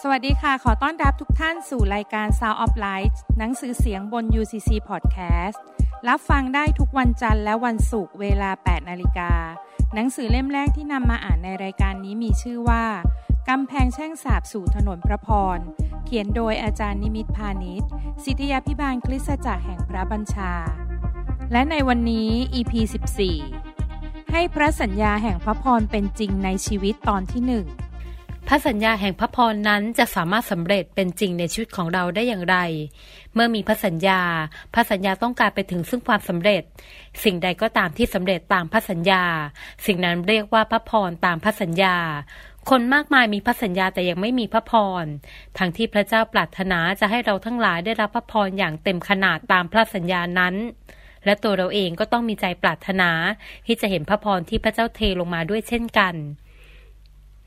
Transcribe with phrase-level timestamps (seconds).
[0.00, 5.58] สวัสดีค่ะ ขอต้อนรับทุกท่านสู่รายการ Sound of Light หนังสือเสียงบน UCC Podcast
[6.08, 9.32] รับฟังได้ทุกวันจันทร์และวันศุกร์เวลา 8 นาฬิกา
[9.94, 12.84] หนังสือเล่มแรกที่นำมาอ่านในรายการนี้มีชื่อว่า
[13.48, 15.58] กำแพงแช่งสาบสู่ถนนพระพร
[16.04, 17.88] เขียนโดยอาจารย์นิมิตพาณิชย์
[18.24, 20.52] สิทธยาพิบาลคริสตจักรแห่งพระบัญชา
[21.52, 22.72] และในวันนี้ EP
[23.52, 27.66] 14 ให้พระสัญญาแห่งพระพรเป็นจริงในชีวิตตอนที่หนึ่ง
[28.48, 32.56] พระสัญญาแห่งพระพรนั้นจะสามารถสำเร็จเป็นจริงในชีวิตของเราได้อย่างไร
[33.34, 34.20] เมื่อมีพระสัญญา
[34.74, 36.62] พระสัญญาต้องการไปถึงซึ่งความสำเร็จ
[37.24, 39.24] สิ่งใดก็ตามที่สำเร็จตามพระสัญญา
[39.86, 41.96] สิ่งนั้นเรียกว่าพระพรตามพระสัญญา
[42.70, 44.72] คนมากมายมีพระสัญญาแต่ยังไม่มีพระพ
[45.02, 45.04] ร
[45.58, 50.54] ทั้งที่พระเจ้าปรารถนาจะให้เราทั้งหลายได้รับพระพรอย่างเต็มขนาดตามพระสัญญานั้น
[51.24, 53.10] และตัวเราเองก็ต้องมีใจปรารถนา
[53.66, 56.14] ที่จะเห็นพระพรที่พระเจ้าเทลงมาด้วยเช่นกัน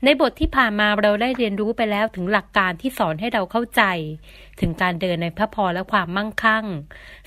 [0.04, 3.82] ในบทที่ผ่านมาเราได้เรียนรู้ไปแล้วถึงหลักการที่สอนให้เราเข้าใจ
[4.60, 6.64] ถึงการเดินในพระพรและความมั่งคั่ง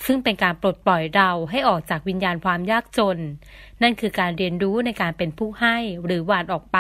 [0.05, 3.17] ซึ่งเป็นการปลดปล่อยเราให้ออกจากวิญญาณความยากจน
[3.81, 6.79] นั่นคือการเรียนรู้ในการเป็นผู้ให้หรือหวานออกไป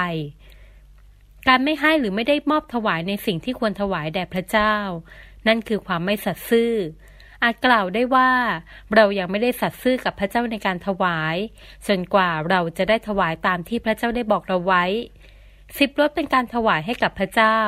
[1.47, 4.75] การไม่ให้หรือไม่ได้มอบถวายในสิ่งที่ควรถวายแด่พระเจ้า
[5.47, 6.73] นั่นคือความไม่สัตย์ซื่อ
[7.43, 8.31] อาจกล่าวได้ว่า
[8.95, 11.35] เรายังไม่ได้สัตย์ซื่อกับพระเจ้าในการถวาย
[11.87, 14.85] จนกว่าเราจะได้ถวายตามที่พระเจ้าได้บอกเราไว้
[15.77, 17.59] สิบรถเป็นการถวายให้กับพระเจ้า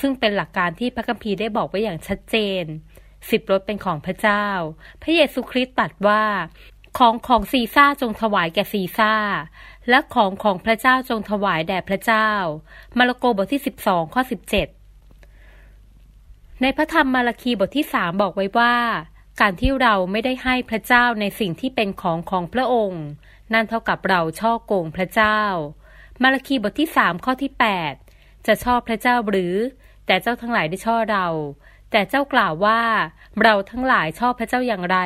[0.00, 2.64] ซึ่งเป็นหลักการที่พระคัมภีร์ได้บอกไว้อย่างชัดเจน
[3.30, 4.46] สิบรถเป็นของพระเจ้า
[5.02, 6.22] พระเยซูคริสต์ตรัสว่า
[6.98, 9.14] ของของซีซ่าจงถวายแก่ซีซ่า
[9.88, 12.30] และของของพระเจ้าจงถวายแด่พระเจ้า
[12.98, 14.68] มาระโกบทที่สิบสองข้อสิบเจ็ด
[16.62, 18.74] ในพระธรรมมาระคีบทที่สามบอกไว้ว่า
[19.40, 23.04] การที่เราไม่ได้ให้พระเจ้าในสิ่งที่เป็นของของพระองค์
[23.52, 25.40] นั่นเท่ากับเราช่อโกงพระเจ้า
[26.22, 27.94] มาระคีบทที่สามข้อที่แปด
[28.46, 29.54] จะชอบพระเจ้าหรือ
[30.06, 31.26] แต่เจ้าทั้งหลายได้ชอบเรา
[31.90, 32.80] แต่เจ้ากล่าวว่า
[33.42, 34.98] เราทั้งหลายชอบพระเจ้าอย่างไร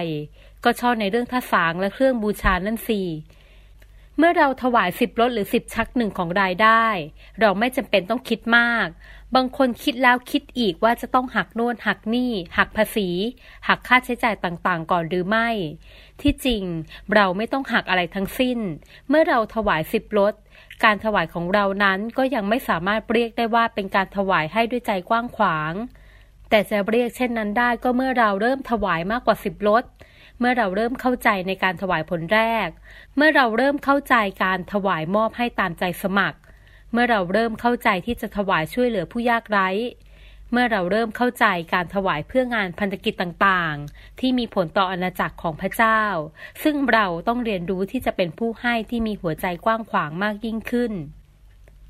[0.64, 3.02] ก็ชอบในเรื่องท่าสางและเครื่องบูชานั่นสิ
[4.18, 6.84] เมื่อเราถวายสิบลดหรือสิบชักหนึ่งของรายได้
[7.40, 8.86] เราไม่จำเป็นต้องคิดมาก
[9.34, 13.08] บางคนคิดแล้วคิดอีกว่าจะต้องหักโน่นหักนี่ หักภาษี
[13.68, 15.48] หักค่าใช้จ่ายต่างๆ ก่อนหรือไม่
[16.20, 16.64] ที่จริง
[17.14, 18.58] เราไม่ต้องหักอะไรทั้งสิ้น
[19.08, 20.34] เมื่อเราถวายสิบลด
[20.84, 25.72] การถวายของเรานั้นก็ยังไม่สามารถเรียกได้ว่าเป็นการถวายให้ด้วยใจกว้างขวาง
[26.50, 29.84] แต่จะเรียกเช่นนั้นได้ก็เมื่อเราเริ่มถวายมากกว่าสิบลด
[30.38, 32.68] เมื่อเราเริ่มเข้าใจในการถวายผลแรก
[33.16, 34.14] เมื่อเราเริ่มเข้าใจ
[34.44, 36.38] การถวายมอบให้ตามใจสมัคร
[36.96, 39.68] เมื่อเราเริ่มเข้าใจที่จะถวายช่วยเหลือผู้ยากไร้
[40.52, 46.02] เมื่อเราเริ่มเข้าใจการถวายเพื่องานพันธกิจต่างๆ ที่มีผลต่ออาณาจักรของพระเจ้า
[46.62, 50.92] ซึ่งเราต้องเรียนรู้ที่จะเป็นผู้ให้ที่มีหัวใจกว้างขวางมากยิ่งขึ้น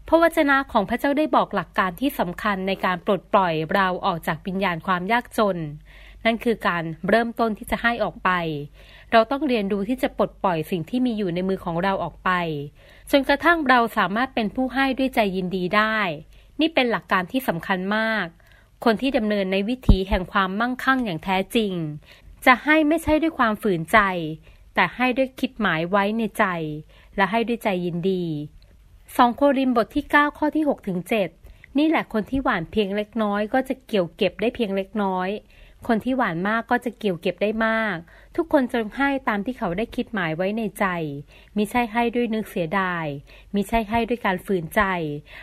[0.08, 5.58] พระวจนะของพระเจ้าได้บอกหลักการที่สำคัญในการปลดปล่อยเราออกจากวิญญาณความยากจน
[6.24, 8.30] นั่นคือการเริ่มต้นที่จะให้ออกไป
[9.16, 12.30] เราต้องเรียนรู้ที่จะปลดปล่อยสิ่งที่มีอยู่ในมือของเราออกไป
[13.10, 15.98] จนกระทั่งเราสามารถเป็นผู้ให้ด้วยใจยินดีได้
[16.60, 18.26] นี่เป็นหลักการที่สำคัญมาก
[18.84, 21.72] คนที่ดำเนินในวิถีแห่งความมั่งคั่งอย่างแท้จริง
[22.46, 23.98] จะให้ไม่ใช่ด้วยความฝืนใจ
[24.74, 26.44] แต่ให้ด้วยคิดหมายไว้ในใจ
[27.16, 28.24] และให้ด้วยใจยินดี
[29.16, 30.98] สองโครินบทที่ 9 ข้อที่6ถึง
[31.38, 35.28] 7นี่แหละคนที่หวานเพียงเล็กน้อยก็จะเกี่ยวเก็บได้เพียงเล็กน้อย
[35.88, 37.96] คนที่หวานมากก็จะเกี่ยวเก็บได้มาก
[38.36, 40.86] ทุกคนจงให้ตามที่เขาได้คิดหมายไว้ในใจ
[41.56, 43.06] มิใช่ให้ด้วยนึกเสียดาย
[43.54, 44.82] มิใช่ให้ด้วยการฝืนใจ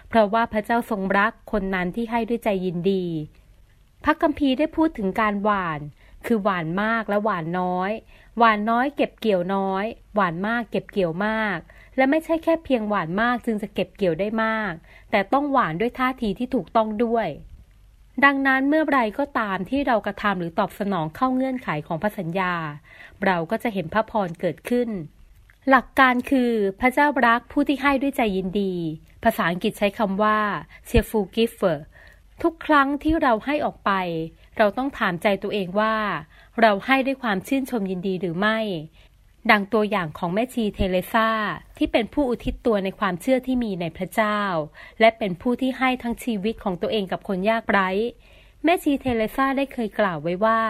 [0.07, 3.06] เพราะว่าพระเจ้าทรงรักคนนั้นที่ให้ด้วยใจยินดี
[4.03, 5.81] พระคัมภีร์ได้พูดถึงการหวาน
[6.25, 7.91] คือหวานมากและหวานน้อย
[8.38, 9.85] หวานน้อยเก็บเกี่ยวน้อย
[10.16, 11.58] หวานมากเก็บเกี่ยวมาก
[11.97, 14.73] และไม่ใช่แค่เพียงหวานมากจึงจะเก็บเกี่ยวได้มาก
[15.12, 17.28] แต่ต้องหวานด้วยท่าทีที่ถูกต้องด้วย
[18.23, 22.53] ดังนั้นเมื่อไรก็ตามที่เรากระทำหรือตอบสนองเข้าเงื่อนไขของพระสัญญา
[23.25, 24.89] เราก็จะเห็นพระพรเกิดขึ้น
[25.69, 28.73] หลักการคือพระเจ้ารักผู้ที่ให้ด้วยใจยินดี
[29.23, 30.39] ภาษาอังกฤษใช้คำว่า
[30.89, 31.77] cheerful giver
[32.41, 33.91] ทุกครั้งที่เราให้ออกไป
[34.57, 35.96] เราต้องถามใจตัวเองว่า
[36.61, 38.59] เราให้ด้วยความชื่นชมยินดีหรือไม่
[39.49, 41.29] ดังตัวอย่างของแม่ชีเทเรซา
[41.78, 44.40] ที่เป็นผู้อุทิศตัวในความเชื่อที่มีในพระเจ้า
[44.99, 47.90] และเป็นผู้ที่ให้ทั้งชีวิตของตัวเองกับคนยากไร้
[48.64, 50.61] แม่ชีเทเรซาได้เคยกล่าวไว้ว่า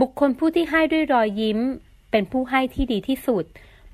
[0.00, 1.58] บุคคลผู้ที่ให้ด้วยรอยยิ้ม
[2.10, 3.44] เป็นผู้ให้ที่ดีที่สุด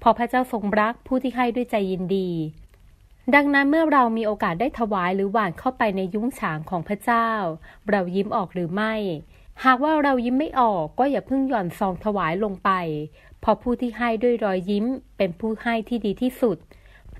[0.02, 2.30] เพราะพระเจ้าทรงรักผู้ที่ให้ด้วยใจยินดี
[3.34, 7.28] ดังนั้นเมื่อเรามีโอกาสได้ถวายหรือหว่านเข้าไปในยุ้งฉางของพระเจ้า
[7.90, 8.94] เรายิ้มออกหรือไม่
[9.64, 12.70] หากว่าเรายิ้มไม่ออกก็อย่าเพิ่งหย่อนซองถวายลงไป
[13.40, 14.84] เพราะผู้ที่ให้ด้วยรอยยิ้ม
[15.16, 16.56] เป็นผู้ให้ที่ดีที่สุด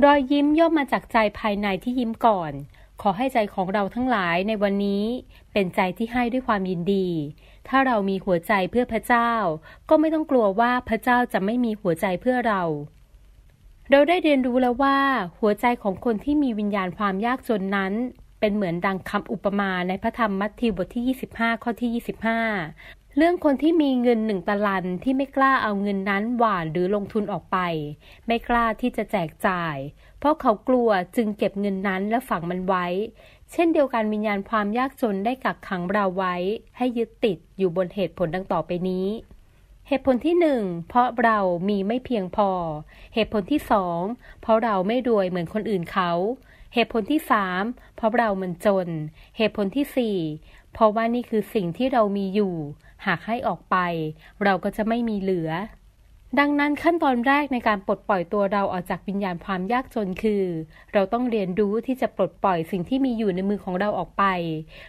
[0.05, 2.53] รอยยิ้มย่อมมาจากใจภายในที่ยิ้มก่อน
[3.03, 5.05] ขอให้ใจของเราทั้งหลายในวันนี้
[5.53, 7.09] เป็นใจที่ให้ด้วยความยินดี
[7.69, 9.33] ถ้าเรามีหัวใจเพื่อพระเจ้า
[9.89, 12.63] ก็ไม่ต้องกลัวว่าพระเจ้าจะไม่มีหัวใจเพื่อเรา
[13.91, 14.99] เราได้เรียนรู้แล้วว่า
[15.39, 17.93] หัวใจของคนที่มีวิญญาณความยากจนนั้น
[18.41, 21.91] เป็นเหมือนดังคำอุปมาในพระธรรมมัทธิวบทที่ 25 ข้อที่
[22.57, 27.59] 25 เรื่องคนที่มีเงินหนึ่งตะลันที่ไม่กล้าเอาเงินนั้นหวานหรือลงทุนออกไป
[28.27, 29.77] ไม่กล้าที่จะแจกจ่าย
[30.19, 32.87] เพราะเขากลัวจึงเก็บเงินนั้นและฝังมันไว้
[33.53, 36.35] เช่นเดียวกันวิญญาณความยากจนได้กักขังเราไว้
[36.77, 39.07] ให้ยึดติดอยู่บนเหตุผลดังต่อไปนี้
[39.89, 41.39] เหตุผลที่หนึ่งเพราะเรา
[41.69, 42.51] มีไม่เพียงพอ
[43.15, 44.01] เหตุผลที่สอง
[44.41, 46.11] เพราะเราไม่รวยเหมือนคนอื่นเขา
[46.75, 47.63] เหตุผลที่สาม
[47.97, 48.89] เพราะเรามันจน
[49.37, 50.19] เหตุผลที่สี่
[50.73, 52.57] เพราะว่านี่คือสิ่งที่เรามีอยู่
[53.07, 53.77] หากให้ออกไป
[54.45, 55.53] เราก็จะไม่มีเหลือ
[56.39, 60.45] ดังนั้นขั้นตอนแรกในการปลดปล่อยตัวเราออกจากวิญญาณความยากจนคือ
[60.93, 64.25] เราต้องเรียนรู้ที่จะปลดปล่อยสิ่งที่มีอยู่ในมือของเราออกไป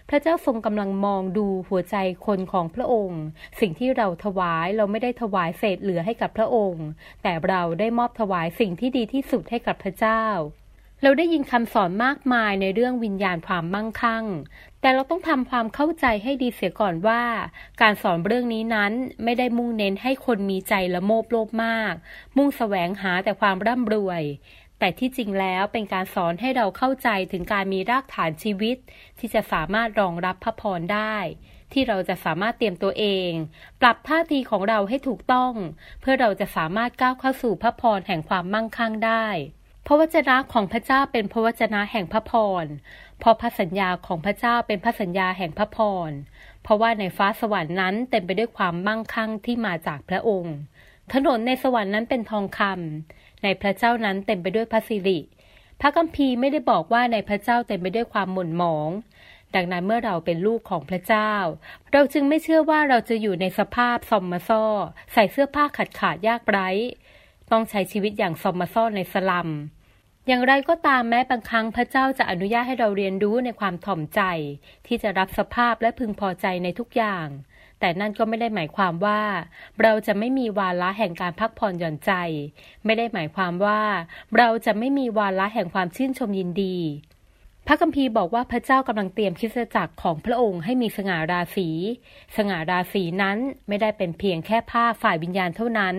[0.09, 1.95] พระเจ้าทรงกำลังมองดูหัวใจ
[2.25, 3.21] คนของพระองค์
[3.59, 6.85] สิ่งที่เราถวายเราไม่ได้ถวายเศษเหลือให้กับพระองค์
[7.23, 10.23] แต่เราได้มอบถวายสิ่งที่ดีที่สุดให้กับพระเจ้า
[11.03, 14.25] เราได้ยินคำสอนมากมายในเรื่องวิญญาณความมั่งคั่ง
[14.81, 17.23] แต่เราต้องทำความเข้าใจให้ดีเสียก่อนว่า
[17.81, 18.91] การสอนเรื่องนี้นั้น
[19.23, 21.93] ไม่ได้มุ่งเน้นให้คนมีใจละโมบโลภมาก
[22.37, 24.23] มุ่งแสวงหาแต่ความร่ำรวย
[24.79, 28.77] แต่ที่จริงแล้วเป็นการสอนให้เราเข้าใจถึงการมีรากฐานชีวิต
[29.19, 31.17] ที่จะสามารถรองรับพระพรได้
[31.73, 33.31] ที่เราจะสามารถเตรียมตัวเอง
[33.81, 35.53] ปรับท่าทีของเราให้ถูกต้อง
[36.01, 39.27] เพื่อเราจะสามารถก้าวเข้าสู่พระพรแห่งความมั่งคั่งได้
[39.87, 42.31] พระวจนะของพระเจ้าเป็นพระวจนะแห่งพระพ
[42.63, 42.65] ร
[43.19, 45.77] เพราะพระสัญญาของพระเจ้าเป็นพระสัญญาแห่งพระพ
[46.09, 46.11] ร
[46.63, 50.55] เพราะว่าในฟ้าสวรรค์นั้นเต็มไปด้วยความมั่งคั่งที่มาจากพระองค์
[51.13, 55.19] ถนนในสวรรค์นั้นเป็นทองคำในพระเจ้านั้นเต็มไปด้วยพระสิริ
[55.81, 58.89] พระคัมภีร์ไม่ได้บอกว่าในพระเจ้าเต็มไปด้วยความหม่นหมอง
[59.55, 61.31] ดังนั้นเมื่อเราเป็นลูกของพระเจ้า
[61.91, 64.65] เราจึงไม่เชื่อว่าเราจะอยู่ในสภาพซอมมาซ่อ
[65.13, 66.69] ใส่เสื้อผ้าขาดขาดยากไร้
[67.51, 69.49] ต้องใช้ชีวิตอย่างซอมมาซ่อในสลัม
[70.31, 74.21] อย่างไรก็ตามแม้บางครั้งพระเจ้าจะอนุญาตให้เราเรียนรู้ในความถ่อมใจ
[74.87, 77.27] ที่จะรับสภาพและพึงพอใจในทุกอย่าง
[77.79, 79.21] แต่นั่นก็ไม่ได้หมายความว่า
[79.81, 82.11] เราจะไม่มีวาระแห่งการพักผ่อนหย่อนใจ
[82.85, 83.81] ไม่ได้หมายความว่า
[84.37, 86.77] เราจะไม่มีวาระแห่งความชื่นชมยินดี
[87.71, 91.69] พระคัมภีร์บอกว่าพระเจ้ากำลังเตรียมคริสตจักรของพระองค์ให้มีสง่าราศี
[92.37, 93.37] สง่าราศีนั้น
[93.67, 95.95] ไม่ได้เป็นเพียงแค่ภาคฝ่ายวิญญาณเท่านั้น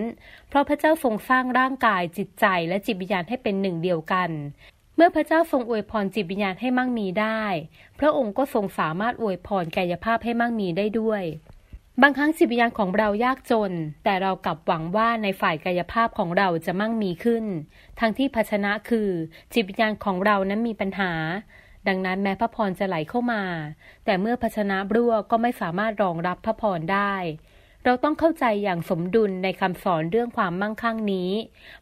[0.49, 4.31] เพราะพระเจ้าทรงสร้างร่างกายจิตใจและจิตวิญญาณให้เป็นหนึ่งเดียวกัน
[4.96, 7.43] เมื่อพระเจ้าทรงอวยพรจิตวิญญาณให้มั่งมีได้
[7.99, 11.25] พระองค์ก็ทรงสามารถอวยพรกายภาพให้มั่งมีได้ด้วย
[12.02, 13.72] บางครั้งจิตวิญญาณของเรายากจน
[14.05, 17.44] แต่เรากลับหวังว่าในฝ่ายกายภาพของเราจะมั่งมีขึ้น
[18.00, 19.08] ทั้งที่ภาชนะคือ
[19.52, 21.12] จิตวิญญาณของเรานั้นมีปัญหา
[21.88, 23.43] ดังนั้นแม้พระพรจะไหลเข้ามา
[24.05, 27.15] แต่เมื่อภาชนะรั่วก็ไม่สามารถรองรับพระพรได้
[27.85, 31.31] เราต้องเข้าใจอย่างสมดุลในคำสอนเรื่องความมั่งคั่งนี้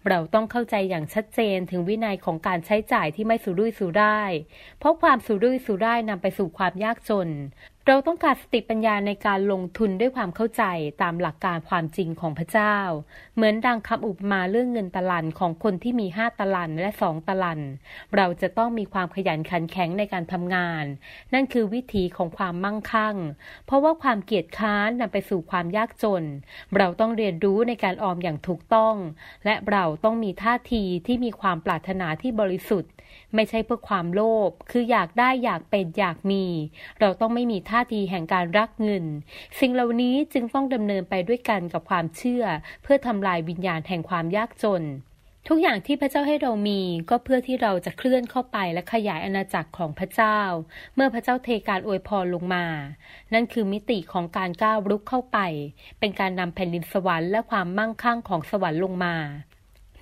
[0.09, 4.33] เราต้องเข้าใจอย่างชัดเจนถึงวินัยของการใช้จ่ายที่ไม่สุรุ่ยสุร่าย
[4.79, 7.29] เพราะความสุรุ่ยสุร่ายนำไปสู่ความยากจน
[7.90, 10.64] เราต้องการสติปัญญาในการลงทุนด้วยความเข้าใจ
[11.02, 12.76] ตามหลักการความจริงของพระเจ้า
[13.35, 17.61] เหมือนดังคำอุปมาเรื่องเงินตะลันของคนที่มีห้าตะลันและสองตะลัน
[18.17, 20.85] เราจะต้องมีความขยันขันแข็งในการทำงาน
[21.35, 23.17] นั่นคือวิธีของความมั่งคั่ง
[23.67, 26.25] เพราะว่าความเกียจค้านนำไปสู่ความยากจน
[26.76, 28.95] เราต้องเรียนรู้ในการออมอย่างถูกต้อง
[29.45, 32.92] และเราต้องมีท่าทีที่มีความปรารถนาที่บริสุทธิ์
[33.35, 36.45] ไม่ใช่เพื่อความโลภคืออยากได้อยากเป็นอยากมี
[37.00, 39.04] เราต้องไม่มีท่าท่าทีแห่งการรักเงิน
[39.61, 42.44] สิ่งเหล่านี้จึงต้องดำเนินไปด้วยกันกับความเชื่อ
[42.82, 44.82] เพื่อทำลายวิญญาณแห่งความยากจน
[45.49, 46.80] ทุกอย่างที่พระเจ้าให้เรามี
[47.11, 50.38] ก็เพื่อที่เราจะเคลื่อนเข้าไปและขยายอาณาจักรของพระเจ้า
[50.94, 52.66] เมื่อพระเจ้าเทการอวยพรลงมา
[53.32, 55.38] นั่นคือมิติของการก้าวรุกเข้าไป
[55.99, 59.16] เป็นการนำแผ่นดินสวรรค์และความมั่งคั่งของสวรรค์ลงมา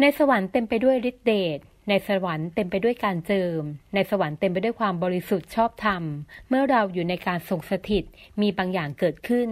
[0.01, 3.63] ในสวรรค์เต็มไปด้วยฤทธิเดช ในสวรรค์เต็มไปด้วยการเจิม
[3.95, 6.03] ในสวรรค์เต็มไปด้วยความบริสุทธิ์ชอบธรรม
[6.49, 8.05] เมื่อเราอยู่ในการทรงสถิต
[8.41, 9.51] มีบางอย่างเกิดขึ้น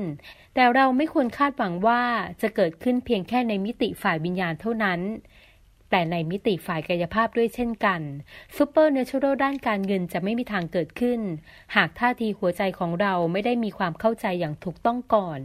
[0.54, 2.02] แต่เราไม่ควรคาดหวังว่า
[2.42, 5.00] จะเกิดขึ้นเพียงแค่ในมิติฝ่ายวิญญาณเท่านั้น
[5.90, 8.00] แต่ในมิติฝ่ายกายภาพด้วยเช่นกัน
[8.56, 11.20] ซูเปอร์เนเชอรัลด้านการเงินจะไม่มีทางเกิดขึ้น
[11.76, 15.38] หากท่าทีหัวใจของเราไม่ได้มีความเข้าใจอย่างถูกต้องก่อน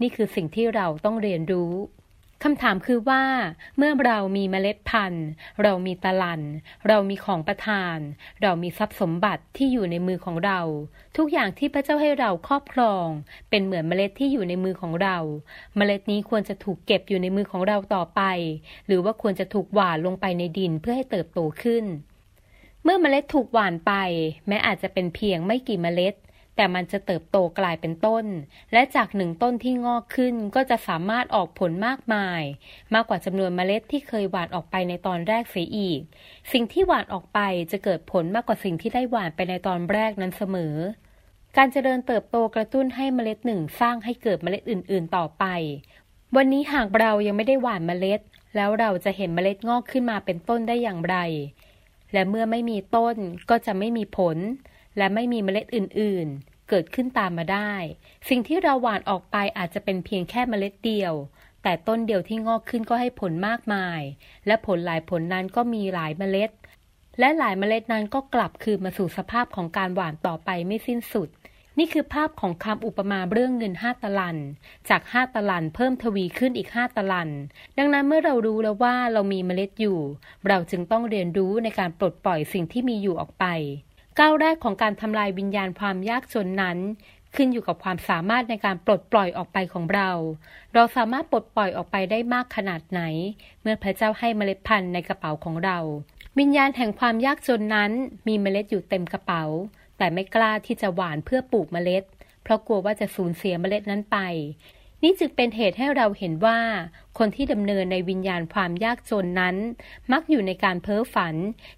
[0.00, 1.72] นี่คือสิ่งที่เราต้องเรียนรู้
[2.46, 3.24] คำถามคือว่า
[3.76, 5.26] เมื่อเรามีเมล็ดพันธุ์
[5.62, 6.42] เรามีตะลัน
[6.88, 7.98] เรามีของประทาน
[8.42, 10.60] เรามีทรัพย์สมบัติที่อยู่ในมือของเรา
[11.16, 13.06] ทุกอย่างที่พระเจ้าให้เราครอบครอง
[13.50, 15.18] เป็นเหมือนเมล็ดที่อยู่ในมือของเรา
[15.76, 18.22] เมล็ดนี้ควรจะถูกเก็บอยู่ในมือของเราต่อไป
[18.86, 21.84] หรือว่าควรจะถูกหว่านลงไปในดินเพื่อให้เติบโตขึ้น
[22.82, 23.92] เมื่อเมล็ดถูกหว่านไป
[24.48, 26.14] แม้อาจจะเป็นเพียงไม่กี่เมล็ด
[26.56, 28.24] แต่มันจะเติบโตกลายเป็นต้น
[28.72, 32.42] และจากหนึ่งต้นที่งอกขึ้นก็จะสามารถออกผลมากมาย
[32.94, 36.00] มากกว่าจำนวนเมล็ดที่เคยหว่านออกไปในตอนแรกเสียอีก
[36.52, 37.40] สิ่งที่หว่านออกไป
[37.72, 40.74] จะเกิดผลมากกว่าสิ่งที่ได้หว่านไปในตอนแรกนั้นเสมอ
[41.56, 45.44] การเจริญเติบโตกระตุ้นให้เมล็ดหนึ่งสร้างให้เกิดเมล็ดอื่น ๆ ต่อไป
[46.36, 48.20] วันนี้หากเรายังไม่ได้หว่านเมล็ด
[48.56, 51.16] แล้วเราจะเห็นเมล็ดงอกขึ้นมาเป็นต้นได้อย่างไร
[52.12, 53.16] และเมื่อไม่มีต้น
[53.50, 54.36] ก็จะไม่มีผล
[54.98, 57.72] และไม่มีเมล็ดอื่นๆ เกิดขึ้นตามมาได้
[58.28, 61.14] สิ่งที่เราหว่านออกไปอาจจะเป็นเพียงแค่เมล็ดเดียว
[61.62, 64.00] แต่ต้นเดียวที่งอกขึ้นก็ให้ผลมากมาย
[64.46, 66.50] และผลหลายผลนั้นก็มีหลายเมล็ด
[67.18, 71.28] และหลายเมล็ดนั้นก็กลับคืนมาสู่สภาพของการหว่านต่อไปไม่สิ้นสุด
[71.78, 74.36] นี่คือภาพของคำอุปมาเรื่องเงินห้าตลัน
[74.88, 77.30] จากห้าตลันเพิ่มทวีขึ้นอีกห้าตลัน
[77.78, 79.98] ดังนั้นเมื่อเรารู้แล้วว่าเรามีเมล็ดอยู่
[80.48, 83.46] เราจึงต้องเรียนรู้ในการปลดปล่อยสิ่งที่มีอยู่ออกไป
[84.20, 86.78] ก้าวแรกของการทำลายวิญญาณความยากจนนั้น
[87.34, 90.10] ขึ้นอยู่กับความสามารถในการปลดปล่อยออกไปของเรา
[90.74, 93.02] เราสามารถปลดปล่อยออกไปได้มากขนาดไหน
[93.62, 95.78] เมื่อพระเจ้าให้เมล็ดพันธุ์ในกระเป๋าของเรา
[96.38, 97.90] วิญญาณแห่งความยากจนนั้น
[98.28, 99.44] มีเมล็ดอยู่เต็มกระเป๋า
[99.98, 102.04] แต่ไม่กล้าที่จะหว่านเพื่อปลูกเมล็ด
[102.42, 104.18] เพราะกลัวว่าจะสูญเสียเมล็ดนั้นไป
[105.04, 106.58] นี่จึงเป็นเหตุให้เราเห็นว่า
[107.18, 109.56] คนที่ดำเนินในวิญญาณความยากจนนั้น
[110.12, 111.34] มักอยู่ในการเพ้อฝัน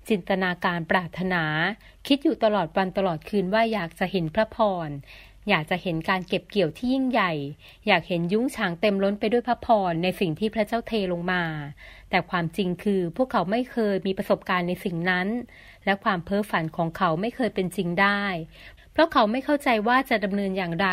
[0.09, 1.43] จินตนาการปรารถนา
[2.07, 4.91] คิดอยู่ตลอดวันตลอดคืนว่าอยากจะเห็นพระพร
[5.49, 7.33] อยากจะเห็นการเก็บเกี่ยวที่ยิ่งใหญ่
[7.87, 11.43] อยากเห็นยุ้งฉางเต็มล้นไปด้วยพระพรในสิ่งที่พระเจ้าเทลงมา
[12.11, 15.29] แต่ความจริงคือพวกเขาไม่เคยมีประสบการณ์ในสิ่งนั้น
[15.85, 18.23] และความเพ้อฝันของเขาไม่เคยเป็นจริงได้
[18.97, 20.89] เพราะเขาไม่เข้าใจว่าจะดำเนินอย่างไร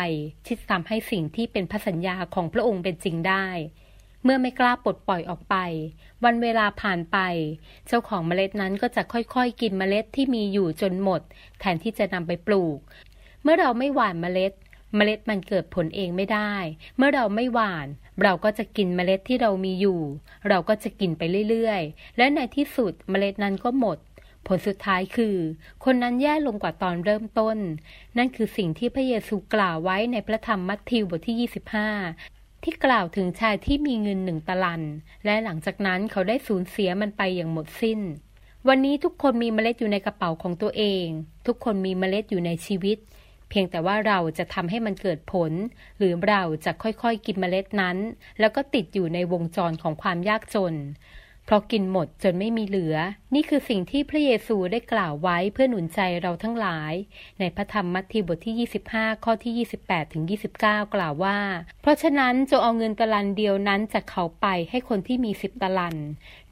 [0.46, 3.46] ที่จะทำให้สิ่งที่เป็นพระสัญญาของพระองค์เป็นจริงได้
[4.24, 5.56] เมื่อไม่กล้าปลดปล่อยออกไป
[6.24, 7.18] วันเวลาผ่านไป
[7.86, 11.20] เจ้าของเมล็ดนั้นก็จะค่อยๆ กินเมล็ดที่มีอยู่จนหมด
[11.60, 12.78] แทนที่จะนำไปปลูก
[13.42, 14.52] เมื่อเราไม่หว่านเมล็ด
[14.96, 16.52] เมล็ดมันเกิดผลเองไม่ได้
[16.96, 17.86] เมื่อเราไม่หว่าน
[18.22, 20.00] เราก็จะกินเมล็ดที่เรามีอยู่
[20.48, 23.98] เราก็จะกินไปเรื่อยๆ และในที่สุดเมล็ดนั้นก็หมด
[24.46, 25.36] ผลสุดท้ายคือ
[25.84, 27.56] คนนั้นแย่ลงกว่าตอนเริ่มต้น
[28.16, 31.50] นั่นคือสิ่งที่พระเยซูกล่าวไว้ในพระธรรมมัทธิวบทที่
[32.10, 34.82] 25 ที่กล่าวถึงชายที่มีเงินหนึ่งตะลัน
[35.24, 38.00] และหลังจากนั้นเขาได้สูญเสียมันไปอย่างหมดสิ้น
[38.68, 41.06] วันนี้ทุกคนมีเมล็ดอยู่ในกระเป๋าของตัวเอง
[41.46, 42.98] ทุกคนมีเมล็ดอยู่ในชีวิต
[43.48, 45.52] เพียงแต่ว่าเราจะทำให้มันเกิดผล
[45.98, 47.96] หรือเราจะค่อยๆกินเมล็ดนั้น
[48.40, 50.74] แล้วก็ติดอยู่ในวงจรของความยากจน
[51.46, 52.96] เพราะกินหมดจนไม่มีเหลือ
[53.34, 56.92] นี่คือสิ่งที่พระเยซูได้กล่าวไว้เพื่อหนุนใจเราทั้งหลาย
[57.38, 61.38] ในพระธรรมมัทธิวบทที่ 25 ข้อที่ 28 ถึง 29 กล่าวว่า
[61.82, 65.96] เพราะฉะนั้นจงเอาเงินตะลันเดียวนั้นจากเขาไปให้คนที่มีสิบตะลัน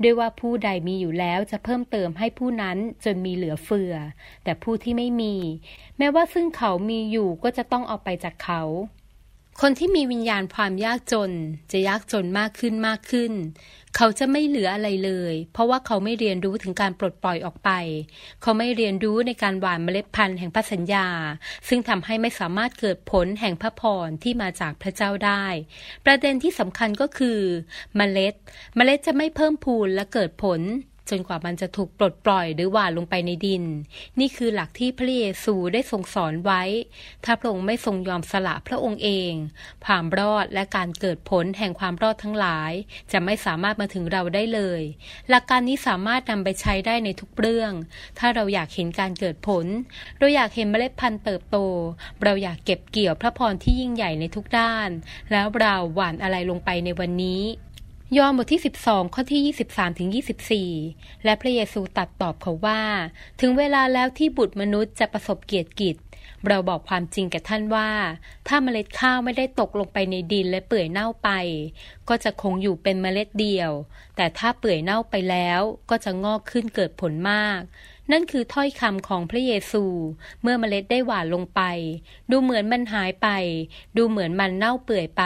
[0.02, 3.94] ด้วยว่าผู้ใดมีอยู่แล้วจะเพิ่มเติมให้ผู้นั้นจนมีเหลือเฟือ
[4.44, 5.34] แต่ผู้ที่ไม่มี
[5.98, 8.62] แม้ว่าซึ่งเขามีอยู่ก็จะต้องเอาไปจากเขา
[9.60, 11.32] คนที่มีวิญญาณความยากจน
[11.72, 13.32] จะยากจนมากขึ้นมากขึ้น
[13.96, 17.70] เขาจะไม่เหลืออะไรเลย เพราะว่าเขาไม่เรียนรู้ถึงการปลดปล่อยออกไป
[18.42, 21.06] เขาไม่เรียนรู้ในการหว่านเมล็ดพันธุ์แห่งพระสัญญา
[21.68, 25.44] ซึ่งทำให้ไม่สามารถเกิดผลแห่งพระพรที่มาจากพระเจ้าได้
[26.04, 27.40] ประเด็นที่สำคัญก็คือ
[27.96, 28.34] เมล็ด
[28.76, 30.60] เมล็ดจะไม่เพิ่มพูนและเกิดผล
[31.10, 33.64] จนกว่ามันจะถูกปลดปล่อยหรือหว่านลงไปในดิน
[34.20, 36.62] นี่คือหลักที่พระเยซูได้ทรงสอนไว้
[37.24, 39.32] ถ้าพระองค์ไม่ทรงยอมสละพระองค์เอง
[39.86, 42.72] ความรอดและการเกิดผลแห่งความรอดทั้งหลาย
[43.12, 44.82] จะไม่สามารถมาถึงเราได้เลย
[45.28, 47.72] หลักการนี้สามารถนำไปใช้ได้ในทุกเรื่อง
[48.18, 49.66] ถ้าเราอยากเห็นการเกิดผล
[50.18, 51.56] เราอยากเห็นเมล็ดพันธุ์เติบโต
[52.22, 54.88] เราอยากเก็บเกี่ยวพระพรที่ยิ่งใหญ่ในทุกด้าน
[55.30, 57.42] แล้วเราหว่านอะไรลงไปในวันนี้
[58.18, 60.08] ยอห์นบทที่ 12 ข้อที่ 23ถึง
[60.66, 62.82] 24 และพระเยซูตัดตอบเขาว่า
[63.40, 65.96] ถึงเวลาแล้วที่บุตรมนุษย์จะประสบเกียรติกิจ
[66.48, 67.90] เราบอกความจริงแก่ท่านว่า
[68.48, 71.30] ถ้าเมล็ดข้าวไม่ได้ตกลงไปในดินและเปื่อยเน่าไป
[72.08, 73.70] ก็จะคงอยู่เป็นเมล็ดเดียว
[74.16, 77.60] แต่ถ้าเปื่อยเน่าไปแล้ว ก็จะงอกขึ้นเกิดผลมาก
[78.12, 79.84] นั่นคือถ้อยคำของพระเยซู
[80.42, 81.60] เมื่อเมล็ดได้หว่านลงไป
[82.30, 83.28] ดูเหมือนมันหายไป
[83.96, 85.24] ดูเหมือนมันเน่าเปื่อยไป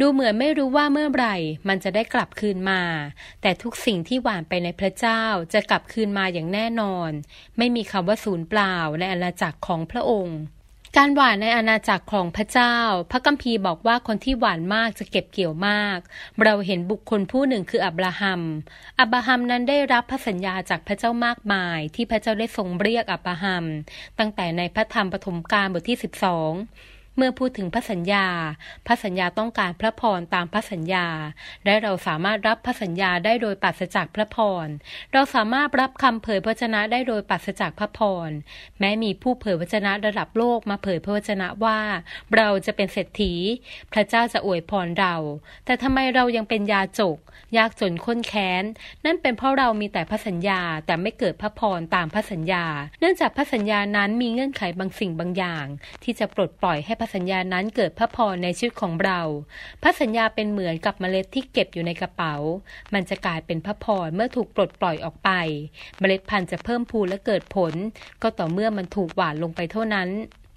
[0.00, 1.36] ดูเหมือนไม่รู้ว่าเมื่อไหร่
[1.68, 2.82] มันจะได้กลับคืนมา
[3.42, 7.10] แต่ทุกสิ่งที่หว่านไปในพระเจ้าจะกลับคืนมาอย่างแน่นอน
[7.58, 10.38] ไม่มีคำว่าศูนย์เปล่าในอาณาจักรของพระองค์
[10.98, 12.76] การหวานในอาณาจักรของพระเจ้า
[13.10, 15.98] พระกัมพีบอกว่าคนที่หวานมากจะเก็บเกี่ยวมาก
[16.44, 18.40] เราเห็นบุคคลผู้หนึ่งคืออับราฮัม
[19.00, 23.64] อับราฮัมนั้นได้รับพระสัญญาจากพระเจ้ามากมาย ที่พระเจ้าได้ทรงเรียกอับราฮัม
[24.18, 28.26] ตั้งแต่ในพระธรรมปฐมกาลบทที่ 12 เมื่อพูดถึงพระสัญญา
[28.86, 31.06] พระสัญญาต้องการพระพรตามพระสัญญา
[31.64, 34.66] และเราสามารถรับพระสัญญาได้โดยปัสจากพระพร
[35.12, 38.30] เราสามารถรับคำเผยพระวจนะได้โดยปัสจากพระพร
[38.80, 41.78] แม้มีผู้เผยพระวจนะระดับโลกมาเผยพระวจนะว่า
[42.36, 43.34] เราจะเป็นเศรษฐี
[43.92, 45.14] พระเจ้าจะอวยพรเรา
[45.64, 47.18] แต่ทำไมเรายังเป็นยาจก
[47.56, 48.64] ยากจนข้นแค้น
[49.04, 52.64] นั่นเป็นเพราะเรามีแต่พระสัญญาแต่ไม่เกิดพระพรตามพระสัญญา
[53.00, 55.66] เนื่องจากพระสัญญานั้นมีเงื่อนไขบางสิ่งบางอย่าง
[56.02, 59.20] ที่จะปลดปล่อยให้ระสัญญานั้นเกิดพระพรในชีวิตของเรา
[59.82, 62.34] พระสัญญาเป็นเหมือนกับเมล็ดที่เก็บอยู่ในกระเป๋า
[62.94, 65.30] มันจะกลายเป็นพระพรเมื่อถูกปลดปล่อยออกไป
[65.98, 67.72] เมล็ดพันธุ์จะเพิ่มพูนและเกิดผล
[68.22, 70.08] ก็ต่อเมื่อมันถูกหว่านลงไปเท่านั้น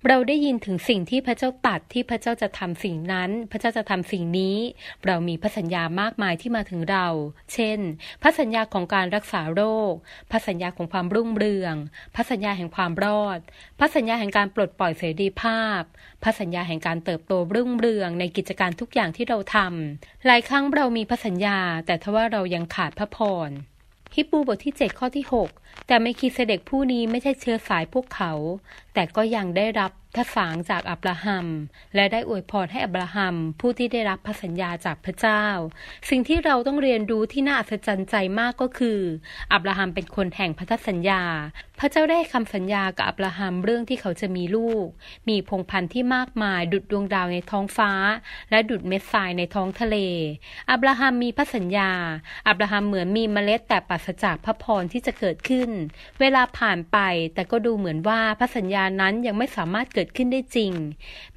[0.06, 4.58] เราได้ยินถึงสิ่งที่พระเจ้าตัดที่พระเจ้าจะทำสิ่งนั้น พระเจ้าจะทำสิ่งนี้
[5.06, 7.08] เรามีพระสัญญามากมายที่มาถึงเรา
[7.54, 7.80] เช่น
[8.22, 9.62] พระสัญญาของการรักษาโร
[9.92, 9.94] ค
[10.32, 11.76] พระสัญญาของความรุ่งเรือง
[12.16, 13.40] พระสัญญาแห่งความรอด
[13.80, 15.82] พระสัญญาแห่งการปลดปล่อยเสรีภาพ
[16.24, 23.52] พระสัญญาแห่งการเติบโตรุ่งเรืองในกิจการทุกอย่างที่เราทำหลายครั้งเรามีพระสัญญา แต่ทว่าเรายังขาดพระพร
[24.16, 25.26] ฮิปูบทที่ 7 ข้อที่
[25.58, 28.34] 6 แต่ไม่คิดเสด็จผู้นี้ไม่ใช่เชื้อสายพวกเขา
[28.94, 31.46] แต่ก็ยังได้รับทสางจากอับราฮัม
[31.96, 35.44] และได้อวยพรให้อับราฮัม ผู้ที่ได้รับพระสัญญาจากพระเจ้า
[36.10, 39.00] สิ่งที่เราต้องเรียนรู้ที่น่าอัศจรรย์ใจมากก็คือ
[39.54, 41.24] อับราฮัมเป็นคนแห่งพันธสัญญา
[41.80, 44.86] พระเจ้าได้คำสัญญากับอับราฮัมเรื่องที่เขาจะมีลูก
[45.30, 47.92] มีพงพันธุ์ที่มากมายดุดดวงดาวในท้องฟ้า
[48.50, 49.98] และดุดเม็ดทรายในท้องทะเล
[50.70, 51.92] อับราฮัมมีพระสัญญา
[52.48, 55.70] อับราฮัมเหมือนมีเมล็ดแต่ปัสจากพระพรที่จะเกิดขึ้น
[56.20, 56.98] เวลาผ่านไป
[57.34, 60.72] แต่ก็ดูเหมือนว่าพระสัญญานั้นยังไม่สามารถเกิดขึ้นได้จริง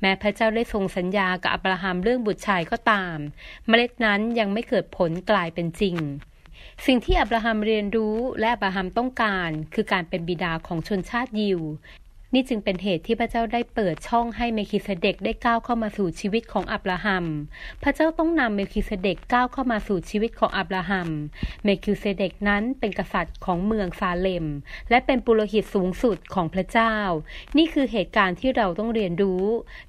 [0.01, 3.17] แม้พระเจ้าได้ทรงสัญญากับอับราฮัมเรื่องบุตรชายก็ตาม
[3.69, 5.99] เมล็ดนั้นยังไม่เกิดผลกลายเป็นจริง
[6.87, 11.61] สิ่งที่อับราฮัมเรียนรู้และอับราฮัมต้องการคือการเป็นบิดาของชนชาติยิว
[12.35, 17.25] นี่จึงเป็นเหตุที่พระเจ้าได้เปิดช่องให้เมลคีเซเดคได้ก้าวเข้ามาสู่ชีวิตของอับราฮัม
[17.83, 21.09] พระเจ้าต้องนำเมลคีเซเดคก้าวเข้ามาสู่ชีวิตของอับราฮัม
[21.65, 24.47] เมลคีเซเดคนั้นเป็นกษัตริย์ของเมืองซาเลม
[24.91, 26.95] และเป็นปุโรหิตสูงสุดของพระเจ้า
[27.57, 29.43] นี่คือเหตุการณ์ที่เราต้องเรียนรู้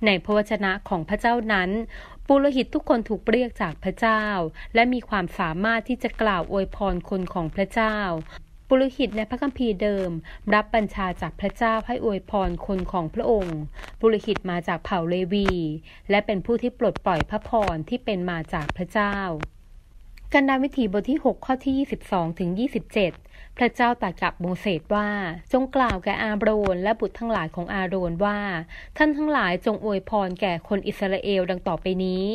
[0.06, 1.70] ในพระวจนะของพระเจ้านั้น
[2.34, 4.24] ปุโรหิตทุกคนถูกเรียกจากพระเจ้า
[4.76, 7.98] และมีความสามารถที่จะกล่าวอวยพรคนของพระเจ้า
[8.68, 10.10] ปุโรหิตในพระคัมภีร์เดิม
[10.54, 13.60] รับบัญชาจากพระเจ้าให้อวยพรคนของพระองค์
[14.00, 15.50] ปุโรหิตมาจากเผ่าเลวี
[16.10, 19.18] และเป็นผู้ที่ปลดปล่อยพระพรที่เป็นมาจากพระเจ้า
[20.36, 25.10] กันดาวิถีบทที่ 6 ข้อที่ 22 ถึง 27 พระเจ้าตรัสกับโมเสสว่า
[25.54, 28.40] จงกล่าวแก่อาโรนและบุตรทั้งหลายของอาโรนว่า
[28.98, 32.26] ท่านทั้งหลายจงอวยพรแก่คนอิสราเอลดังต่อไปนี้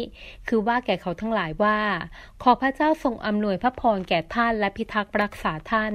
[0.49, 1.79] คือว่าแก่เขาทั้งหลายว่า
[2.43, 5.95] ขอพระเจ้าทรงอำนวยพระพรแก่ท่านและพิทักษ์รักษาท่าน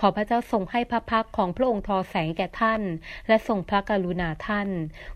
[0.00, 2.82] ขอพระเจ้าทรงให้พระพักของพระองค์ทอแสงแก่ท่าน
[3.28, 4.68] และทรงพระกรุณาท่าน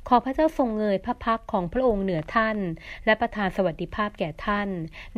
[0.09, 2.57] ขอพระเจ้าทรงเงยพระพักของพระองค์เหนือท่าน
[3.05, 4.69] และประทานสวัสดิภาพแก่ท่าน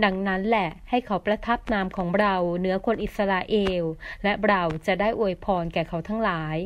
[0.04, 3.82] ดังนั้นแหละให้เขาประทับนามของเราเหนือคนอิสราเอล
[4.22, 6.56] และเราจะได้อวยพรแก่เขาทั้งหลาย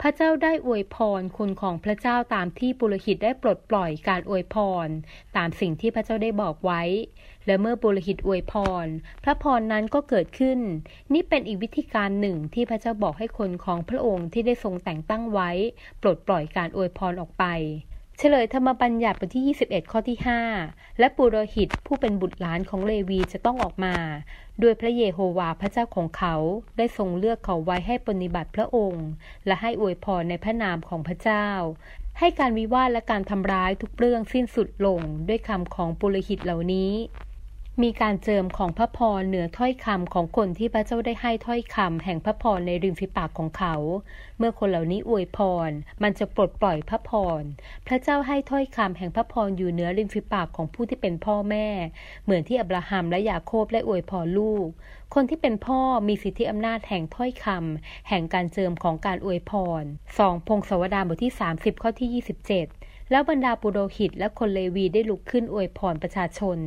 [0.00, 4.88] พระเจ้าได้อวยพรคุณของพระเจ้าตามที่ปุโรหิตได้ปลดปล่อยการอวยพร
[5.36, 6.82] ตามสิ่งที่พระเจ้าได้บอกไว้
[7.46, 8.86] และเมื่อปุโรหิตอวยพร
[9.24, 10.58] พระพรนั้นก็เกิดขึ้น
[11.12, 15.50] นี่เป็นอีกวิธีการหนึ่งที่พระเจ้าบอกให้คนของพระองค์ที่ได้ทรงแต่งตั้งไว้
[16.02, 17.44] ปลดปล่อยการอวยพรออกไป
[18.22, 20.18] เฉลยธรรมบัญญัติบทที่ 21 ข้อที่
[20.58, 23.96] 5 และปุโรหิตผู้เป็นบุตรหลานของเลวีจะต้องออกมา
[24.60, 26.34] โดยพระเยโฮวาพระเจ้าของเขา
[26.76, 29.06] ได้ทรงเลือกเขาไว้ให้ปฏิบัติพระองค์
[29.46, 31.46] และให้อวยพรในพระนามของพระเจ้า
[32.18, 36.92] ให้การวิวาทและการทำร้ายทุกเรื่องสิ้นสุดลงด้วยคำของปุโรหิตเหล่านี้
[37.82, 43.74] มีการเจิมของพระพรเหนือถ้อยคำของคนที่พระเจ้าได้ให้ถ้อยคำแห่งพระพรในริมฝีปากของเขา
[44.38, 45.38] เมื่อคนเหล่านี้อวยพ
[45.68, 45.70] ร
[46.02, 47.42] มันจะปลดปล่อยพระพร
[47.86, 51.68] พระเจ้าให้ถ้อยคำแห่งพระพรอยู่เหนือริมฝีปากของผู้ที่เป็นพ่อแม่
[52.24, 54.68] เหมือนที่อับราฮัมและยาโคบได้อวยพรลูก
[55.14, 59.82] คนที่เป็นพ่อมีสิทธิอำนาจแห่งถ้อยคำแห่งการเจิมของการอวยพร
[60.18, 62.22] สองพงศวดารบทที่ 30 ข้อที่
[62.72, 66.58] 27 แล้วบรรดาปุโรหิตและคนเลวีได้ลุกขึ้นอวยพรประชาชน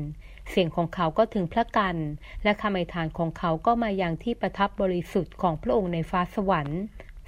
[0.49, 1.95] เสียงของเขาก็ถึงพระกัน
[2.43, 6.81] และคำอธิษฐานของเขาก็มาอย่างที่ประทับบริสุทธิ์ของพระองค์ในฟ้าสวรรค์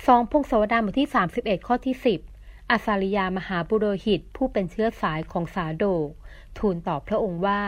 [0.05, 1.95] สองพงศวดารบทที่ 31 ข้อที่
[2.33, 6.09] 10 อาสาริยามหาบุโรหิตผู้เป็นเชื้อสายของสาโดก
[6.57, 7.63] ทูลตอบพระองค์ว่า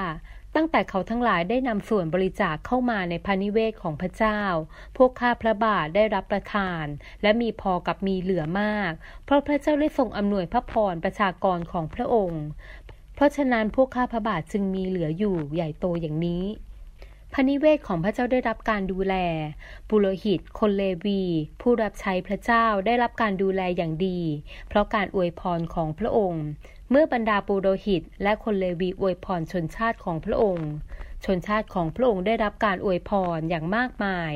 [0.56, 4.42] ตั้งแต่เขาทั้งหลายได้นำส่วนบริจาคเข้ามาในพานิเวศของพระเจ้า
[4.98, 6.84] พวกข้าพระบาทได้รับประทาน
[7.22, 8.92] และมีพอกับมีเหลือมาก
[9.26, 12.44] เพราะพระเจ้าได้ทรงอำนวยพระพรประชากรของพระองค์
[13.20, 16.44] เพราะฉะนั้นพวกข้าพระบาทจึงมีเหลืออยู่ใหญ่โตอย่างนี้
[17.34, 19.16] พระนิเวศของพระเจ้าได้รับการดูแล
[19.90, 21.22] ปุโรหิต คนเลวี
[21.62, 24.20] ผู้รับใช้พระเจ้าได้รับการดูแลอย่างดี
[24.68, 26.46] เพราะการอวยพรของพระองค์
[26.90, 30.70] เมื่อบรรดาปุโรหิต และคนเลวีอวยพรชนชาติของพระองค์
[31.26, 34.34] ชนชาติของพระองค์ได้รับการอวยพรอย่างมากมาย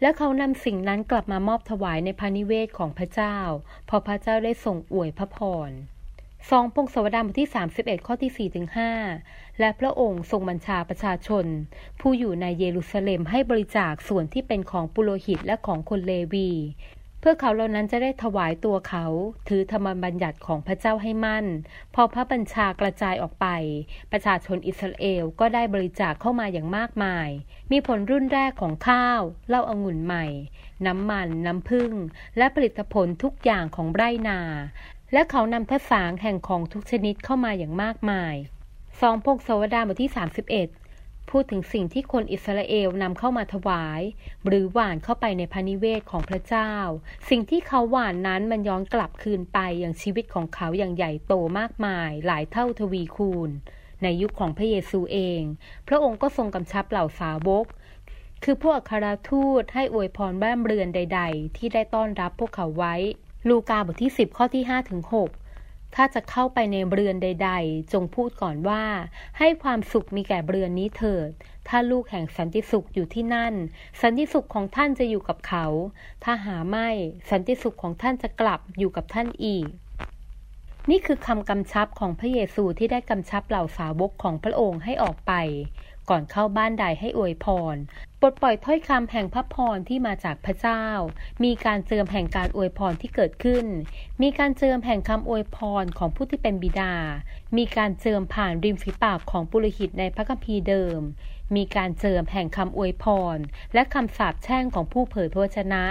[0.00, 3.36] และเขานำสิ่งนั้นกลับมามอบถวายในพระนิเวศของพระเจ้า
[3.88, 5.38] พอพระเจ้าได้ส่งอวยพระพ
[5.70, 5.72] ร
[6.50, 8.66] ซองพงศวดารบทที่ 31 ข้อที่ 4 ถึง
[9.12, 11.44] 5 และพระองค์ทรงบัญชาประชาชน
[12.00, 16.50] ผู้อยู่ในเยรูซาเล็มให้บริจาคส่วนที่เป็นของปุโรหิตและของคนเลวี
[17.20, 19.06] เพื่อเขาเหล่านั้นจะได้ถวายตัวเขา
[19.48, 21.46] ถือธรรมบัญญัติของพระเจ้าให้มั่น
[21.94, 23.46] พอพระบัญชากระจายออกไป
[24.12, 27.28] ประชาชนอิสราเอลก็ได้บริจาคเข้ามาอย่างมากมาย
[27.72, 30.26] มีผลรุ่นแรกของข้าวเหล้าอางุ่นใหม่
[30.86, 31.92] น้ำมัน น้ำผึ้ง
[32.38, 34.40] และผลิตผลทุกอย่างของไร่นา
[35.12, 38.34] และเขานำทศางแห่งของทุกชนิดเข้ามาอย่างมากมาย
[39.00, 40.10] สองพงศวดาบทที่
[40.70, 44.00] 31 พูดถึงสิ่งที่คนอิสราเอลนำเข้ามาถวาย
[44.46, 46.72] หรือหวานเข้าไปในพานิเวศของพระเจ้า
[47.28, 53.50] สิ่งที่เขาหวานนั้นมันย้อนกลับคืนไปอย่างชีวิตของเขาอย่างใหญ่โตมากมาย หลายเท่าทวีคูณ
[54.02, 55.42] ในยุคของพระเยซูเอง
[55.88, 57.66] พระองค์ก็ทรงกำชับเหล่าสาวก
[58.44, 62.94] คือพวกคาราทูตให้อวยพรบ้านเรือนใด ๆ ที่ได้ต้อนรับพวกเขาไว้
[63.48, 65.02] ลูกาบทที่ 10 ข้อที่5ถึง
[65.48, 68.84] 6ถ้าจะเข้าไปในเรือนใด ๆ จงพูดก่อนว่า
[69.38, 71.30] ให้ความสุขมีแก่เรือนนี้เถิด
[71.68, 73.54] ถ้าลูกแห่งสันติสุขอยู่ที่นั่น
[74.02, 75.66] สันติสุขของท่านจะอยู่กับเขา
[76.24, 76.88] ถ้าหาไม่
[77.30, 79.68] สันติสุขของท่านจะกลับอยู่กับท่านอีก
[80.90, 85.32] นี่คือคำกำชับของพระเยซูที่ได้กำชับเหล่าสาวกของพระองค์ให้ออกไป
[86.10, 87.76] ก่อนเข้าบ้านใดให้อวยพร
[88.20, 90.84] ปลดปล่อยถ้อยคำแห่งพระพรที่มาจากพระเจ้า
[91.44, 93.66] มีการเจิมแห่งการอวยพรที่เกิดขึ้น
[94.22, 96.94] มีการเจิมแห่งคำอวยพรของผู้ที่เป็นบิดา
[97.56, 101.00] มีการเจิมผ่านริมฝีปากของปุโรหิตในพระคัมภีร์เดิม
[101.56, 103.38] มีการเจิมแห่งคำอวยพร
[103.74, 105.84] และคำสาปแช่งของผู้เผยพระวจนะ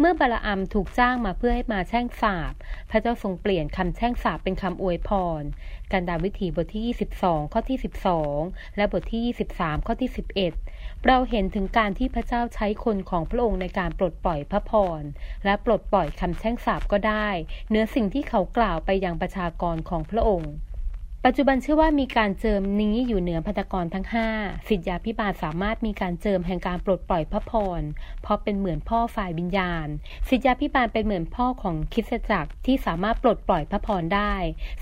[0.00, 2.52] เมื่อบาลอัมถูกจ้างมาเพื่อให้มาแช่งสาบ
[2.90, 5.42] พระเจ้าทรงเปลี่ยนคำแช่งสาบเป็นคำอวยพร
[5.92, 6.84] กันดาวิถีบทที่
[7.20, 7.78] 22 ข้อที่
[8.26, 10.10] 12 และบทที่ 23 ข้อที่
[10.54, 15.02] 11 เราเห็นถึงการที่พระเจ้าใช้คนของพระองค์ในการปลดปล่อยพระพร
[15.44, 17.28] และปลดปล่อยคำแช่งสาบก็ได้
[17.70, 20.52] เนื้อสิ่งที่เขากล่าวไปยังประชากรของพระองค์
[21.28, 27.82] ปัจจุบันเชื่อว่ามีการเจิมนี้อยู่เหนือพันธกรทั้ง 5 สิทธยาพิบาลสามารถมีการเจิมแห่งการปลดปล่อยพระพร
[28.22, 29.86] เพราะเป็นเหมือนพ่อฝ่ายวิญญาณ
[30.28, 34.34] สิทธยาพิบาลเป็นเหมือนพ่อของคิสจักรที่สามารถปลดปล่อยพระพรได้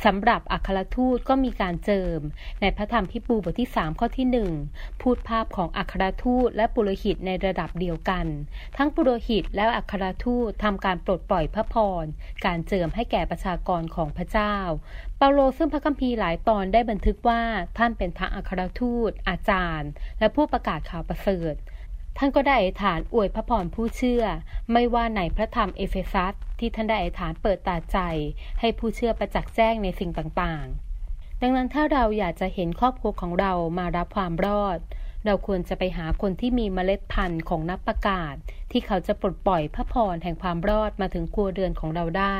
[0.04, 2.20] สำหรับอัครทูตก็มีการเจิม
[2.60, 4.26] ในพระธรรมพิบูบทที่ 3 ข้อที่
[4.66, 8.26] 1 พูดภาพของอัครทูตและปุโรหิตในระดับเดียวกัน
[8.76, 12.04] ทั้งปุโรหิตและอัครทูตทำการปลดปล่อยพระพร
[12.46, 17.42] การเจิมให้แก่ประชากรของพระเจ้า เปาโลซึ่งพระคัมภีร์หลายตอนได้บันทึกว่า
[17.78, 21.54] ท่านเป็นทั้งอัครทูต อาจารย์ และผู้ประกาศข่าวประเสริฐ
[22.18, 24.24] ท่านก็ได้อธิษฐานอวยพระพรผู้เชื่อ
[24.72, 27.98] ไม่ว่าในพระธรรมเอเฟซัสที่ท่านได้อธิษฐานเปิดตาใจ
[28.60, 34.78] ให้ผู้เชื่อประจักษ์แจ้งในสิ่งต่างๆ ดังนั้นถ้าเราอยากจะเห็นครอบครัวของเรามารับความรอด
[35.24, 38.34] เราควรจะไปหาคนที่มีเมล็ดพันธุ์ของนักประกาศ
[38.70, 42.38] ที่เขาจะปลดปล่อยพระพรแห่งความรอดมาถึงครัวเรือนของเราได้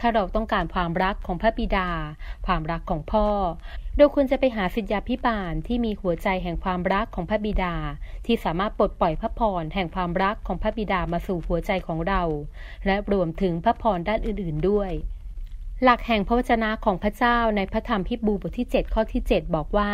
[0.00, 1.90] ถ้าเราต้องการความรักของพระบิดา
[2.46, 3.28] ความรักของพ่อ
[3.96, 7.74] เราควรจะไปหาสิทธยาพิบาลที่มีหัวใจแห่งความรักของพระบิดา
[8.26, 12.22] ที่สามารถปลดปล่อยพระพรแห่งความรักของพระบิดามาสู่หัวใจของเรา
[12.86, 14.92] และรวมถึงพระพรด้านอื่น ๆด้วย
[15.84, 19.92] หลักแห่งพระวจนะของพระเจ้าในพระธรรมพิบูบทที่ 7 ข้อที่ 7 บอกว่า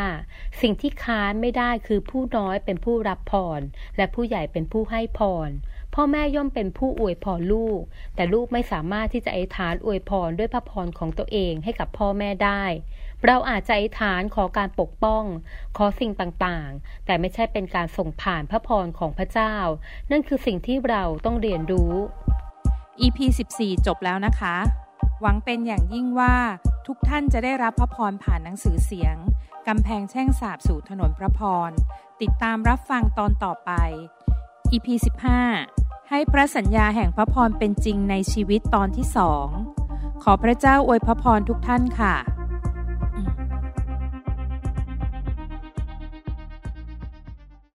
[0.61, 3.61] สิ่งที่ค้านไม่ได้คือผู้น้อยเป็นผู้รับพร
[3.97, 5.51] และผู้ใหญ่เป็นผู้ให้พร
[5.95, 7.81] พ่อแม่ย่อมเป็นผู้อวยพรลูก
[8.15, 12.63] แต่ลูกไม่สามารถที่จะอธิษฐานอวยพรด้วยพระพรของตัวเองให้กับพ่อแม่ได้
[13.27, 15.25] เราอาจจะอธิษฐานขอการปกป้อง
[15.77, 19.55] ขอสิ่งต่างๆ แต่ไม่ใช่เป็นการส่งผ่านพระพรของพระเจ้า
[20.11, 21.93] นั่นคือสิ่งที่เราต้องเรียนรู้
[23.01, 23.19] EP
[23.55, 24.57] 14 จบแล้วนะคะ
[25.27, 26.37] หวังเป็นอย่างยิ่งว่า
[26.87, 29.17] ทุกท่านจะได้รับพระพรผ่านหนังสือเสียง
[29.67, 31.71] กำแพงแช่งสาบสู่ถนนพระพร
[32.21, 33.71] ติดตามรับฟังตอนต่อไป
[34.71, 34.87] EP
[35.49, 39.49] 15 ให้พระสัญญาแห่งพระพรเป็นจริงในชีวิตตอนที่สอง
[40.23, 42.15] ขอพระเจ้าอวยพระพรทุกท่านค่ะ